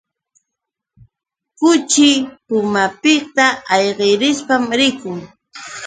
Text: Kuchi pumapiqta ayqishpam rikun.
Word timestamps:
Kuchi 1.59 2.09
pumapiqta 2.47 3.45
ayqishpam 3.75 4.63
rikun. 4.79 5.19